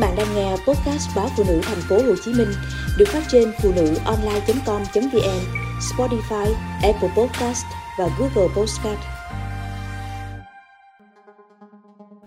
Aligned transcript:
bạn 0.00 0.14
đang 0.16 0.34
nghe 0.34 0.50
podcast 0.50 1.16
báo 1.16 1.28
phụ 1.36 1.44
nữ 1.48 1.60
thành 1.62 1.80
phố 1.88 1.96
Hồ 1.96 2.14
Chí 2.24 2.32
Minh 2.32 2.48
được 2.98 3.08
phát 3.08 3.22
trên 3.28 3.52
phụ 3.62 3.72
nữ 3.76 3.94
online.com.vn, 4.04 5.40
Spotify, 5.80 6.52
Apple 6.82 7.08
Podcast 7.16 7.64
và 7.98 8.08
Google 8.18 8.54
Podcast. 8.56 8.98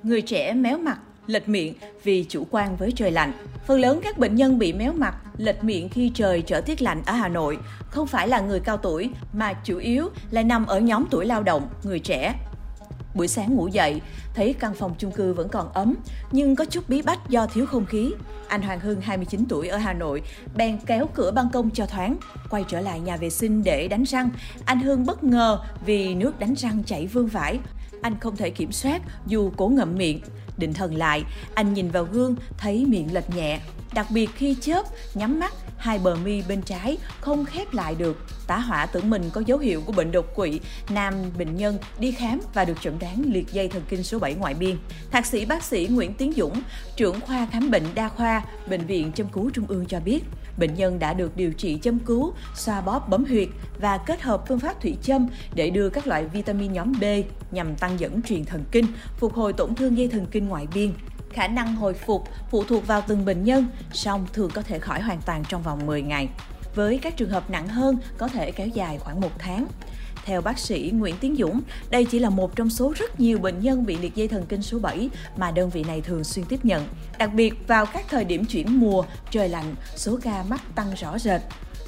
Người 0.04 0.22
trẻ 0.22 0.54
méo 0.54 0.78
mặt, 0.78 1.00
lệch 1.28 1.50
miệng 1.50 1.74
vì 2.04 2.26
chủ 2.30 2.48
quan 2.52 2.76
với 2.76 2.92
trời 2.96 3.12
lạnh. 3.12 3.32
Phần 3.68 3.80
lớn 3.80 4.00
các 4.04 4.18
bệnh 4.18 4.36
nhân 4.36 4.60
bị 4.60 4.74
méo 4.74 4.94
mặt, 4.94 5.16
lệch 5.38 5.64
miệng 5.64 5.90
khi 5.90 6.12
trời 6.16 6.42
trở 6.42 6.62
tiết 6.62 6.82
lạnh 6.82 7.02
ở 7.06 7.14
Hà 7.14 7.28
Nội 7.28 7.58
không 7.90 8.08
phải 8.08 8.28
là 8.28 8.40
người 8.40 8.60
cao 8.60 8.78
tuổi 8.78 9.10
mà 9.34 9.54
chủ 9.54 9.78
yếu 9.78 10.10
là 10.32 10.44
nằm 10.44 10.66
ở 10.66 10.80
nhóm 10.80 11.06
tuổi 11.12 11.26
lao 11.26 11.44
động, 11.44 11.70
người 11.84 12.00
trẻ. 12.00 12.36
Buổi 13.14 13.28
sáng 13.28 13.56
ngủ 13.56 13.68
dậy, 13.68 14.02
thấy 14.34 14.54
căn 14.60 14.74
phòng 14.74 14.96
chung 14.98 15.12
cư 15.12 15.34
vẫn 15.34 15.50
còn 15.50 15.74
ấm, 15.74 15.96
nhưng 16.32 16.56
có 16.56 16.66
chút 16.66 16.90
bí 16.90 17.02
bách 17.02 17.30
do 17.30 17.48
thiếu 17.48 17.66
không 17.66 17.86
khí. 17.86 18.12
Anh 18.48 18.62
Hoàng 18.62 18.80
Hưng, 18.80 19.02
29 19.02 19.46
tuổi 19.50 19.68
ở 19.68 19.78
Hà 19.78 19.94
Nội, 19.94 20.22
bèn 20.56 20.78
kéo 20.86 21.08
cửa 21.14 21.32
ban 21.32 21.50
công 21.50 21.70
cho 21.70 21.86
thoáng, 21.86 22.18
quay 22.50 22.66
trở 22.68 22.80
lại 22.80 23.00
nhà 23.00 23.18
vệ 23.18 23.30
sinh 23.30 23.64
để 23.64 23.88
đánh 23.88 24.04
răng. 24.04 24.30
Anh 24.66 24.80
Hưng 24.80 25.06
bất 25.06 25.24
ngờ 25.24 25.60
vì 25.86 26.16
nước 26.16 26.40
đánh 26.40 26.54
răng 26.54 26.84
chảy 26.84 27.08
vương 27.08 27.28
vãi. 27.28 27.60
Anh 28.02 28.20
không 28.20 28.36
thể 28.36 28.50
kiểm 28.50 28.72
soát 28.72 29.02
dù 29.26 29.52
cố 29.58 29.68
ngậm 29.68 29.96
miệng. 29.96 30.20
Định 30.58 30.74
thần 30.74 30.96
lại, 30.96 31.24
anh 31.54 31.74
nhìn 31.74 31.92
vào 31.92 32.04
gương 32.04 32.36
thấy 32.58 32.86
miệng 32.86 33.14
lệch 33.14 33.36
nhẹ. 33.36 33.60
Đặc 33.94 34.08
biệt 34.10 34.30
khi 34.36 34.56
chớp, 34.62 34.84
nhắm 35.14 35.40
mắt, 35.40 35.54
hai 35.84 36.00
bờ 36.00 36.16
mi 36.16 36.44
bên 36.48 36.62
trái 36.62 36.98
không 37.22 37.46
khép 37.46 37.74
lại 37.74 37.96
được. 37.96 38.18
Tả 38.48 38.58
hỏa 38.58 38.86
tưởng 38.86 39.10
mình 39.10 39.30
có 39.34 39.42
dấu 39.46 39.58
hiệu 39.58 39.82
của 39.86 39.92
bệnh 39.92 40.12
đột 40.12 40.36
quỵ, 40.36 40.60
nam 40.90 41.14
bệnh 41.38 41.56
nhân 41.56 41.78
đi 42.00 42.12
khám 42.12 42.40
và 42.54 42.66
được 42.66 42.82
chẩn 42.82 43.00
đoán 43.00 43.24
liệt 43.28 43.52
dây 43.52 43.68
thần 43.68 43.82
kinh 43.90 44.04
số 44.04 44.20
7 44.20 44.34
ngoại 44.36 44.54
biên. 44.54 44.78
Thạc 45.12 45.26
sĩ 45.26 45.46
bác 45.46 45.64
sĩ 45.64 45.88
Nguyễn 45.92 46.14
Tiến 46.14 46.34
Dũng, 46.38 46.62
trưởng 46.96 47.20
khoa 47.22 47.48
khám 47.52 47.72
bệnh 47.72 47.84
đa 47.96 48.10
khoa, 48.10 48.42
Bệnh 48.70 48.86
viện 48.86 49.12
Châm 49.12 49.28
cứu 49.28 49.50
Trung 49.54 49.66
ương 49.68 49.86
cho 49.86 50.00
biết, 50.00 50.24
bệnh 50.58 50.74
nhân 50.74 51.00
đã 51.00 51.14
được 51.14 51.38
điều 51.38 51.54
trị 51.54 51.80
châm 51.82 52.00
cứu, 52.00 52.34
xoa 52.56 52.82
bóp 52.82 53.10
bấm 53.10 53.26
huyệt 53.26 53.48
và 53.80 53.98
kết 53.98 54.22
hợp 54.22 54.44
phương 54.48 54.60
pháp 54.60 54.82
thủy 54.82 54.98
châm 55.02 55.28
để 55.56 55.70
đưa 55.70 55.90
các 55.90 56.08
loại 56.08 56.26
vitamin 56.26 56.74
nhóm 56.74 56.92
B 57.02 57.04
nhằm 57.52 57.76
tăng 57.76 58.00
dẫn 58.00 58.22
truyền 58.22 58.46
thần 58.46 58.64
kinh, 58.72 58.86
phục 59.18 59.34
hồi 59.34 59.54
tổn 59.54 59.76
thương 59.76 59.98
dây 59.98 60.08
thần 60.08 60.26
kinh 60.32 60.48
ngoại 60.48 60.68
biên. 60.74 60.92
Khả 61.34 61.48
năng 61.48 61.76
hồi 61.76 61.94
phục 61.94 62.30
phụ 62.50 62.64
thuộc 62.64 62.88
vào 62.88 63.04
từng 63.08 63.26
bệnh 63.26 63.44
nhân, 63.44 63.68
song 63.94 64.28
thường 64.34 64.52
có 64.54 64.62
thể 64.62 64.80
khỏi 64.80 65.02
hoàn 65.02 65.22
toàn 65.22 65.44
trong 65.50 65.64
vòng 65.64 65.86
10 65.86 66.02
ngày. 66.02 66.30
Với 66.76 67.00
các 67.02 67.18
trường 67.18 67.30
hợp 67.30 67.50
nặng 67.50 67.68
hơn 67.68 67.98
có 68.18 68.28
thể 68.28 68.52
kéo 68.52 68.68
dài 68.68 68.98
khoảng 69.00 69.22
một 69.22 69.32
tháng. 69.40 69.68
Theo 70.26 70.42
bác 70.42 70.60
sĩ 70.60 70.92
Nguyễn 70.94 71.16
Tiến 71.18 71.36
Dũng, 71.36 71.62
đây 71.90 72.06
chỉ 72.06 72.20
là 72.20 72.30
một 72.30 72.56
trong 72.56 72.70
số 72.70 72.94
rất 72.98 73.20
nhiều 73.20 73.38
bệnh 73.38 73.60
nhân 73.60 73.86
bị 73.86 73.98
liệt 73.98 74.16
dây 74.16 74.28
thần 74.28 74.46
kinh 74.46 74.62
số 74.62 74.80
7 74.80 75.10
mà 75.38 75.52
đơn 75.52 75.70
vị 75.70 75.84
này 75.84 76.02
thường 76.02 76.24
xuyên 76.24 76.46
tiếp 76.46 76.66
nhận. 76.66 76.88
Đặc 77.18 77.34
biệt 77.34 77.68
vào 77.68 77.86
các 77.86 78.06
thời 78.10 78.26
điểm 78.26 78.46
chuyển 78.46 78.80
mùa, 78.80 79.04
trời 79.32 79.50
lạnh, 79.50 79.76
số 79.96 80.20
ca 80.22 80.44
mắc 80.50 80.62
tăng 80.76 80.94
rõ 80.94 81.20
rệt. 81.20 81.42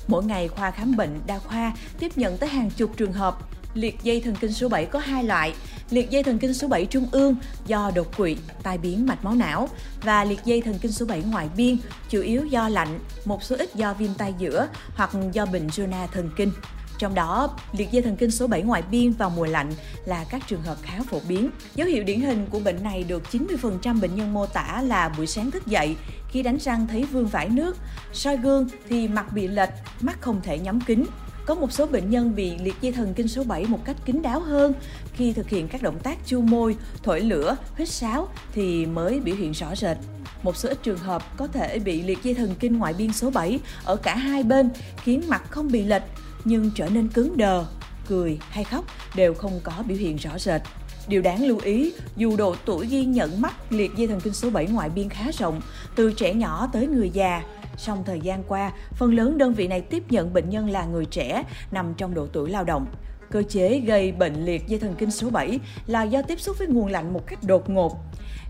Mỗi 0.08 0.24
ngày 0.24 0.48
khoa 0.48 0.72
khám 0.72 0.96
bệnh 0.96 1.20
đa 1.28 1.40
khoa 1.40 1.74
tiếp 2.00 2.12
nhận 2.16 2.38
tới 2.38 2.50
hàng 2.50 2.70
chục 2.70 2.92
trường 2.98 3.14
hợp. 3.14 3.38
Liệt 3.76 4.04
dây 4.04 4.22
thần 4.22 4.36
kinh 4.36 4.54
số 4.54 4.70
7 4.70 4.86
có 4.86 5.00
hai 5.00 5.24
loại, 5.24 5.54
liệt 5.90 6.10
dây 6.10 6.24
thần 6.24 6.40
kinh 6.40 6.54
số 6.54 6.68
7 6.68 6.86
trung 6.86 7.08
ương 7.12 7.36
do 7.68 7.92
đột 7.96 8.18
quỵ, 8.18 8.38
tai 8.64 8.78
biến 8.78 9.06
mạch 9.06 9.24
máu 9.24 9.36
não 9.36 9.70
và 10.04 10.24
liệt 10.24 10.40
dây 10.46 10.62
thần 10.62 10.80
kinh 10.82 10.92
số 10.92 11.06
7 11.06 11.24
ngoại 11.32 11.50
biên 11.58 11.78
chủ 12.10 12.22
yếu 12.22 12.46
do 12.46 12.70
lạnh, 12.70 13.00
một 13.26 13.44
số 13.44 13.56
ít 13.56 13.76
do 13.76 13.94
viêm 13.94 14.14
tai 14.14 14.34
giữa 14.38 14.68
hoặc 14.96 15.10
do 15.32 15.46
bệnh 15.46 15.68
zona 15.68 16.08
thần 16.08 16.30
kinh. 16.38 16.52
Trong 17.00 17.16
đó, 17.16 17.58
liệt 17.78 17.92
dây 17.92 18.02
thần 18.02 18.16
kinh 18.16 18.32
số 18.32 18.48
7 18.48 18.62
ngoại 18.62 18.82
biên 18.82 19.12
vào 19.12 19.30
mùa 19.30 19.46
lạnh 19.46 19.72
là 20.06 20.26
các 20.30 20.42
trường 20.48 20.62
hợp 20.62 20.78
khá 20.82 21.00
phổ 21.10 21.20
biến. 21.28 21.50
Dấu 21.76 21.88
hiệu 21.88 22.04
điển 22.04 22.22
hình 22.22 22.48
của 22.50 22.60
bệnh 22.60 22.84
này 22.84 23.04
được 23.04 23.24
90% 23.32 24.00
bệnh 24.02 24.16
nhân 24.16 24.34
mô 24.34 24.46
tả 24.46 24.82
là 24.86 25.10
buổi 25.10 25.28
sáng 25.28 25.52
thức 25.52 25.68
dậy, 25.68 25.96
khi 26.30 26.44
đánh 26.44 26.58
răng 26.58 26.88
thấy 26.88 27.04
vương 27.04 27.28
vải 27.28 27.50
nước, 27.50 27.78
soi 28.14 28.38
gương 28.38 28.68
thì 28.90 29.08
mặt 29.08 29.34
bị 29.34 29.48
lệch, 29.48 29.70
mắt 30.02 30.22
không 30.22 30.42
thể 30.44 30.60
nhắm 30.60 30.82
kính. 30.82 31.06
Có 31.46 31.56
một 31.56 31.72
số 31.72 31.86
bệnh 31.86 32.10
nhân 32.10 32.36
bị 32.36 32.58
liệt 32.58 32.76
dây 32.82 32.92
thần 32.92 33.14
kinh 33.14 33.28
số 33.28 33.44
7 33.44 33.66
một 33.66 33.80
cách 33.86 33.96
kín 34.06 34.22
đáo 34.22 34.40
hơn. 34.40 34.74
Khi 35.14 35.34
thực 35.34 35.50
hiện 35.50 35.68
các 35.68 35.82
động 35.82 36.00
tác 36.00 36.18
chu 36.26 36.42
môi, 36.42 36.76
thổi 37.04 37.22
lửa, 37.22 37.58
hít 37.76 37.90
sáo 37.90 38.28
thì 38.54 38.86
mới 38.86 39.20
biểu 39.20 39.36
hiện 39.36 39.52
rõ 39.52 39.76
rệt. 39.76 39.98
Một 40.44 40.58
số 40.58 40.70
ít 40.70 40.84
trường 40.84 40.98
hợp 40.98 41.38
có 41.38 41.48
thể 41.48 41.80
bị 41.80 42.04
liệt 42.04 42.24
dây 42.24 42.34
thần 42.34 42.56
kinh 42.60 42.78
ngoại 42.78 42.94
biên 42.94 43.14
số 43.14 43.30
7 43.30 43.60
ở 43.84 43.96
cả 43.96 44.16
hai 44.16 44.44
bên 44.44 44.70
khiến 45.04 45.22
mặt 45.28 45.44
không 45.50 45.72
bị 45.72 45.84
lệch 45.84 46.04
nhưng 46.44 46.72
trở 46.76 46.90
nên 46.90 47.08
cứng 47.08 47.38
đờ, 47.38 47.66
cười 48.08 48.40
hay 48.50 48.64
khóc 48.64 48.86
đều 49.16 49.34
không 49.34 49.60
có 49.64 49.74
biểu 49.88 49.98
hiện 49.98 50.18
rõ 50.18 50.40
rệt. 50.40 50.62
Điều 51.08 51.22
đáng 51.22 51.46
lưu 51.46 51.60
ý, 51.64 51.94
dù 52.16 52.38
độ 52.38 52.56
tuổi 52.66 52.88
ghi 52.88 53.06
nhận 53.06 53.42
mắc 53.42 53.54
liệt 53.72 53.92
dây 53.98 54.08
thần 54.08 54.22
kinh 54.22 54.34
số 54.34 54.50
7 54.50 54.68
ngoại 54.68 54.90
biên 54.90 55.10
khá 55.10 55.32
rộng, 55.40 55.62
từ 55.96 56.12
trẻ 56.12 56.34
nhỏ 56.34 56.70
tới 56.74 56.88
người 56.88 57.10
già, 57.10 57.44
trong 57.78 58.04
thời 58.04 58.20
gian 58.20 58.44
qua, 58.48 58.72
phần 58.94 59.14
lớn 59.14 59.38
đơn 59.38 59.54
vị 59.54 59.68
này 59.68 59.82
tiếp 59.82 60.04
nhận 60.10 60.34
bệnh 60.34 60.50
nhân 60.50 60.70
là 60.70 60.86
người 60.86 61.06
trẻ 61.06 61.44
nằm 61.72 61.94
trong 61.94 62.14
độ 62.14 62.28
tuổi 62.34 62.50
lao 62.50 62.64
động. 62.64 62.86
Cơ 63.32 63.44
chế 63.44 63.80
gây 63.80 64.12
bệnh 64.12 64.46
liệt 64.46 64.68
dây 64.68 64.80
thần 64.80 64.96
kinh 64.98 65.12
số 65.12 65.30
7 65.30 65.60
là 65.88 66.04
do 66.04 66.22
tiếp 66.22 66.40
xúc 66.40 66.56
với 66.60 66.68
nguồn 66.68 66.88
lạnh 66.88 67.14
một 67.14 67.28
cách 67.28 67.40
đột 67.44 67.70
ngột. 67.70 67.98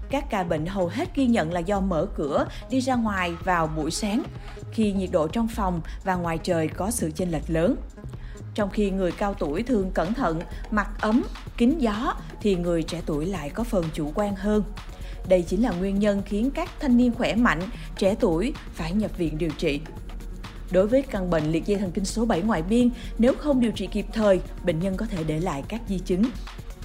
Các 0.10 0.30
ca 0.30 0.44
bệnh 0.44 0.66
hầu 0.66 0.88
hết 0.88 1.16
ghi 1.16 1.28
nhận 1.28 1.54
là 1.54 1.60
do 1.60 1.80
mở 1.80 2.08
cửa 2.16 2.48
đi 2.70 2.80
ra 2.82 2.96
ngoài 2.96 3.34
vào 3.44 3.68
buổi 3.68 3.92
sáng, 3.92 4.24
khi 4.72 4.94
nhiệt 4.94 5.10
độ 5.12 5.28
trong 5.28 5.48
phòng 5.48 5.82
và 6.04 6.16
ngoài 6.16 6.38
trời 6.44 6.68
có 6.68 6.92
sự 6.92 7.12
chênh 7.16 7.32
lệch 7.32 7.50
lớn. 7.50 7.76
Trong 8.54 8.70
khi 8.70 8.92
người 8.92 9.12
cao 9.12 9.34
tuổi 9.34 9.64
thường 9.64 9.92
cẩn 9.94 10.14
thận, 10.14 10.42
mặc 10.72 10.90
ấm, 11.02 11.24
kín 11.58 11.78
gió 11.78 12.14
thì 12.42 12.56
người 12.56 12.84
trẻ 12.84 13.02
tuổi 13.06 13.26
lại 13.26 13.50
có 13.50 13.64
phần 13.64 13.86
chủ 13.94 14.12
quan 14.16 14.36
hơn. 14.36 14.64
Đây 15.28 15.42
chính 15.42 15.64
là 15.64 15.72
nguyên 15.72 16.00
nhân 16.00 16.22
khiến 16.26 16.52
các 16.52 16.70
thanh 16.80 16.98
niên 16.98 17.14
khỏe 17.14 17.36
mạnh, 17.36 17.62
trẻ 17.98 18.16
tuổi 18.20 18.54
phải 18.74 18.92
nhập 18.92 19.18
viện 19.18 19.38
điều 19.38 19.50
trị. 19.58 19.80
Đối 20.72 20.88
với 20.88 21.02
căn 21.02 21.30
bệnh 21.30 21.52
liệt 21.52 21.66
dây 21.66 21.78
thần 21.78 21.92
kinh 21.92 22.06
số 22.06 22.26
7 22.26 22.42
ngoại 22.42 22.62
biên, 22.62 22.90
nếu 23.18 23.34
không 23.34 23.60
điều 23.60 23.72
trị 23.72 23.88
kịp 23.88 24.06
thời, 24.14 24.40
bệnh 24.66 24.80
nhân 24.80 24.98
có 24.98 25.06
thể 25.06 25.24
để 25.24 25.40
lại 25.40 25.64
các 25.68 25.82
di 25.88 26.00
chứng. 26.00 26.24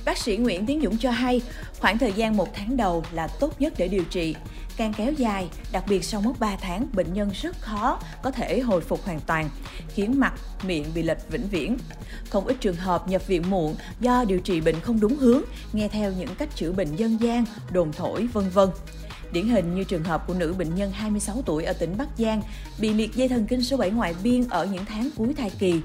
Bác 0.05 0.19
sĩ 0.19 0.37
Nguyễn 0.37 0.67
Tiến 0.67 0.81
Dũng 0.83 0.99
cho 0.99 1.11
hay, 1.11 1.41
khoảng 1.79 1.99
thời 1.99 2.13
gian 2.13 2.37
một 2.37 2.49
tháng 2.55 2.77
đầu 2.77 3.05
là 3.13 3.29
tốt 3.29 3.61
nhất 3.61 3.75
để 3.77 3.89
điều 3.89 4.05
trị. 4.05 4.35
Càng 4.81 4.93
kéo 4.93 5.13
dài, 5.13 5.49
đặc 5.73 5.85
biệt 5.89 6.05
sau 6.05 6.21
mức 6.21 6.33
3 6.39 6.57
tháng, 6.57 6.87
bệnh 6.93 7.13
nhân 7.15 7.31
rất 7.43 7.61
khó 7.61 8.01
có 8.23 8.31
thể 8.31 8.61
hồi 8.61 8.81
phục 8.81 9.05
hoàn 9.05 9.21
toàn, 9.21 9.49
khiến 9.89 10.21
mặt, 10.21 10.33
miệng 10.63 10.85
bị 10.95 11.03
lệch 11.03 11.31
vĩnh 11.31 11.49
viễn. 11.49 11.79
Không 12.31 12.47
ít 12.47 12.57
trường 12.61 12.77
hợp 12.77 13.09
nhập 13.09 13.27
viện 13.27 13.51
muộn 13.51 13.77
do 14.01 14.25
điều 14.25 14.41
trị 14.41 14.61
bệnh 14.61 14.81
không 14.81 15.01
đúng 15.01 15.17
hướng, 15.17 15.43
nghe 15.73 15.89
theo 15.89 16.13
những 16.13 16.35
cách 16.39 16.49
chữa 16.57 16.73
bệnh 16.73 16.97
dân 16.97 17.21
gian, 17.21 17.45
đồn 17.73 17.93
thổi, 17.93 18.29
vân 18.33 18.49
vân. 18.49 18.69
Điển 19.33 19.49
hình 19.49 19.75
như 19.75 19.85
trường 19.85 20.05
hợp 20.05 20.27
của 20.27 20.35
nữ 20.35 20.55
bệnh 20.59 20.75
nhân 20.75 20.91
26 20.91 21.43
tuổi 21.47 21.65
ở 21.65 21.73
tỉnh 21.73 21.95
Bắc 21.99 22.09
Giang 22.19 22.43
bị 22.79 22.95
liệt 22.95 23.15
dây 23.15 23.29
thần 23.29 23.47
kinh 23.47 23.63
số 23.63 23.77
7 23.77 23.91
ngoại 23.91 24.15
biên 24.23 24.49
ở 24.49 24.67
những 24.67 24.85
tháng 24.85 25.11
cuối 25.17 25.35
thai 25.35 25.51
kỳ. 25.59 25.81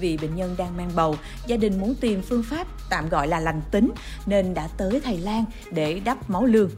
Vì 0.00 0.16
bệnh 0.16 0.36
nhân 0.36 0.54
đang 0.58 0.76
mang 0.76 0.90
bầu, 0.94 1.16
gia 1.46 1.56
đình 1.56 1.80
muốn 1.80 1.94
tìm 1.94 2.22
phương 2.22 2.42
pháp 2.42 2.66
tạm 2.90 3.08
gọi 3.08 3.28
là 3.28 3.40
lành 3.40 3.62
tính 3.70 3.90
nên 4.26 4.54
đã 4.54 4.68
tới 4.76 5.00
Thái 5.00 5.18
Lan 5.18 5.44
để 5.72 6.00
đắp 6.04 6.30
máu 6.30 6.44
lương. 6.44 6.70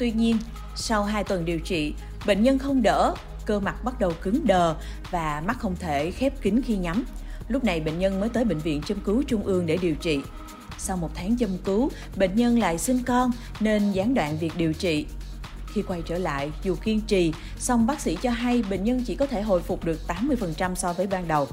Tuy 0.00 0.12
nhiên, 0.12 0.38
sau 0.76 1.04
2 1.04 1.24
tuần 1.24 1.44
điều 1.44 1.58
trị, 1.60 1.94
bệnh 2.26 2.42
nhân 2.42 2.58
không 2.58 2.82
đỡ, 2.82 3.14
cơ 3.46 3.60
mặt 3.60 3.84
bắt 3.84 4.00
đầu 4.00 4.12
cứng 4.22 4.46
đờ 4.46 4.74
và 5.10 5.42
mắt 5.46 5.58
không 5.58 5.76
thể 5.76 6.10
khép 6.10 6.42
kín 6.42 6.62
khi 6.62 6.76
nhắm. 6.76 7.04
Lúc 7.48 7.64
này 7.64 7.80
bệnh 7.80 7.98
nhân 7.98 8.20
mới 8.20 8.28
tới 8.28 8.44
bệnh 8.44 8.58
viện 8.58 8.82
châm 8.82 9.00
cứu 9.00 9.22
trung 9.26 9.42
ương 9.42 9.66
để 9.66 9.76
điều 9.76 9.94
trị. 9.94 10.20
Sau 10.78 10.96
một 10.96 11.10
tháng 11.14 11.38
châm 11.38 11.58
cứu, 11.64 11.90
bệnh 12.16 12.36
nhân 12.36 12.58
lại 12.58 12.78
sinh 12.78 13.02
con 13.06 13.30
nên 13.60 13.92
gián 13.92 14.14
đoạn 14.14 14.38
việc 14.38 14.52
điều 14.56 14.72
trị. 14.72 15.06
Khi 15.72 15.82
quay 15.82 16.02
trở 16.06 16.18
lại, 16.18 16.52
dù 16.62 16.76
kiên 16.84 17.00
trì, 17.00 17.32
song 17.58 17.86
bác 17.86 18.00
sĩ 18.00 18.16
cho 18.22 18.30
hay 18.30 18.62
bệnh 18.70 18.84
nhân 18.84 19.04
chỉ 19.06 19.14
có 19.14 19.26
thể 19.26 19.42
hồi 19.42 19.62
phục 19.62 19.84
được 19.84 20.00
80% 20.08 20.74
so 20.74 20.92
với 20.92 21.06
ban 21.06 21.28
đầu. 21.28 21.48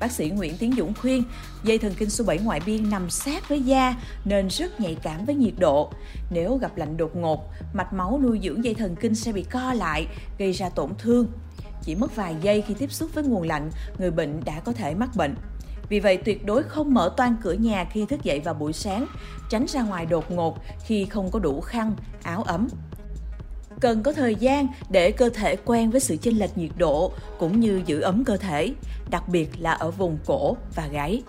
Bác 0.00 0.12
sĩ 0.12 0.30
Nguyễn 0.30 0.56
Tiến 0.58 0.74
Dũng 0.78 0.94
khuyên, 0.94 1.24
dây 1.64 1.78
thần 1.78 1.94
kinh 1.94 2.10
số 2.10 2.24
7 2.24 2.38
ngoại 2.38 2.60
biên 2.66 2.90
nằm 2.90 3.10
sát 3.10 3.48
với 3.48 3.62
da 3.62 3.94
nên 4.24 4.48
rất 4.48 4.80
nhạy 4.80 4.96
cảm 5.02 5.24
với 5.24 5.34
nhiệt 5.34 5.54
độ. 5.58 5.92
Nếu 6.30 6.56
gặp 6.56 6.76
lạnh 6.76 6.96
đột 6.96 7.16
ngột, 7.16 7.50
mạch 7.72 7.92
máu 7.92 8.20
nuôi 8.22 8.40
dưỡng 8.42 8.64
dây 8.64 8.74
thần 8.74 8.96
kinh 8.96 9.14
sẽ 9.14 9.32
bị 9.32 9.42
co 9.42 9.72
lại, 9.72 10.06
gây 10.38 10.52
ra 10.52 10.68
tổn 10.68 10.90
thương. 10.98 11.26
Chỉ 11.82 11.94
mất 11.94 12.16
vài 12.16 12.36
giây 12.42 12.62
khi 12.62 12.74
tiếp 12.74 12.92
xúc 12.92 13.10
với 13.14 13.24
nguồn 13.24 13.42
lạnh, 13.42 13.70
người 13.98 14.10
bệnh 14.10 14.44
đã 14.44 14.60
có 14.60 14.72
thể 14.72 14.94
mắc 14.94 15.10
bệnh. 15.16 15.34
Vì 15.88 16.00
vậy 16.00 16.16
tuyệt 16.16 16.46
đối 16.46 16.62
không 16.62 16.94
mở 16.94 17.14
toan 17.16 17.36
cửa 17.42 17.52
nhà 17.52 17.84
khi 17.84 18.06
thức 18.06 18.22
dậy 18.22 18.40
vào 18.40 18.54
buổi 18.54 18.72
sáng, 18.72 19.06
tránh 19.50 19.66
ra 19.68 19.82
ngoài 19.82 20.06
đột 20.06 20.30
ngột 20.30 20.58
khi 20.84 21.04
không 21.04 21.30
có 21.30 21.38
đủ 21.38 21.60
khăn, 21.60 21.94
áo 22.22 22.42
ấm 22.42 22.68
cần 23.82 24.02
có 24.02 24.12
thời 24.12 24.34
gian 24.34 24.66
để 24.90 25.12
cơ 25.12 25.28
thể 25.28 25.56
quen 25.56 25.90
với 25.90 26.00
sự 26.00 26.16
chênh 26.16 26.38
lệch 26.38 26.58
nhiệt 26.58 26.70
độ 26.76 27.12
cũng 27.38 27.60
như 27.60 27.82
giữ 27.86 28.00
ấm 28.00 28.24
cơ 28.24 28.36
thể, 28.36 28.72
đặc 29.10 29.28
biệt 29.28 29.50
là 29.58 29.72
ở 29.72 29.90
vùng 29.90 30.18
cổ 30.26 30.56
và 30.74 30.86
gáy. 30.92 31.22